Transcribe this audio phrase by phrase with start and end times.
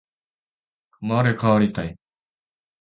[1.01, 1.95] 生まれ変わりたい